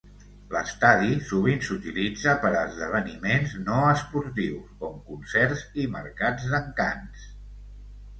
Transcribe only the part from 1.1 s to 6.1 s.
sovint s'utilitza per a esdeveniments no esportius, com concerts i